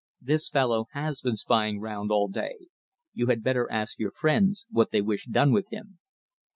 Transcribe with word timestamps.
"This 0.19 0.49
fellow 0.49 0.87
has 0.93 1.21
been 1.21 1.35
spying 1.35 1.79
round 1.79 2.09
all 2.11 2.27
day. 2.27 2.69
You 3.13 3.27
had 3.27 3.43
better 3.43 3.69
ask 3.71 3.99
your 3.99 4.09
friends 4.09 4.65
what 4.71 4.89
they 4.89 4.99
wish 4.99 5.27
done 5.27 5.51
with 5.51 5.69
him." 5.69 5.99